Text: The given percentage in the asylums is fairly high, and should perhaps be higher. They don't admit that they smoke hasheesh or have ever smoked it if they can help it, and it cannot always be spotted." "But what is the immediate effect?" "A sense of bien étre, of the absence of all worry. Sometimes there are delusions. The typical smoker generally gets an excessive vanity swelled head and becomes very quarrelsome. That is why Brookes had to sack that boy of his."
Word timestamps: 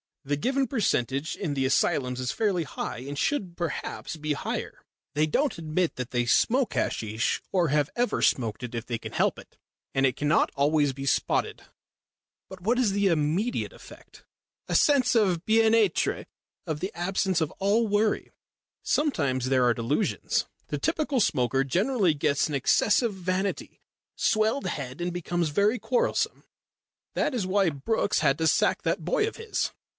The 0.23 0.35
given 0.35 0.67
percentage 0.67 1.35
in 1.35 1.53
the 1.55 1.65
asylums 1.65 2.19
is 2.19 2.31
fairly 2.31 2.63
high, 2.63 2.99
and 2.99 3.17
should 3.17 3.55
perhaps 3.57 4.17
be 4.17 4.33
higher. 4.33 4.83
They 5.15 5.25
don't 5.27 5.57
admit 5.57 5.95
that 5.95 6.11
they 6.11 6.25
smoke 6.25 6.73
hasheesh 6.73 7.41
or 7.51 7.67
have 7.67 7.89
ever 7.95 8.21
smoked 8.21 8.61
it 8.61 8.75
if 8.75 8.85
they 8.85 8.97
can 8.99 9.13
help 9.13 9.39
it, 9.39 9.57
and 9.95 10.05
it 10.05 10.15
cannot 10.15 10.51
always 10.55 10.93
be 10.93 11.07
spotted." 11.07 11.63
"But 12.49 12.61
what 12.61 12.77
is 12.77 12.91
the 12.91 13.07
immediate 13.07 13.73
effect?" 13.73 14.23
"A 14.67 14.75
sense 14.75 15.15
of 15.15 15.45
bien 15.45 15.73
étre, 15.73 16.25
of 16.67 16.79
the 16.81 16.93
absence 16.95 17.39
of 17.41 17.51
all 17.59 17.87
worry. 17.87 18.31
Sometimes 18.83 19.45
there 19.49 19.65
are 19.65 19.73
delusions. 19.73 20.45
The 20.67 20.79
typical 20.79 21.19
smoker 21.19 21.63
generally 21.63 22.13
gets 22.15 22.47
an 22.47 22.55
excessive 22.55 23.13
vanity 23.13 23.81
swelled 24.15 24.65
head 24.67 24.99
and 25.01 25.13
becomes 25.13 25.49
very 25.49 25.77
quarrelsome. 25.79 26.43
That 27.15 27.33
is 27.35 27.47
why 27.47 27.69
Brookes 27.71 28.19
had 28.19 28.37
to 28.39 28.47
sack 28.47 28.81
that 28.83 29.05
boy 29.05 29.27
of 29.27 29.37
his." 29.37 29.71